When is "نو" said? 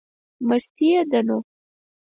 1.27-1.37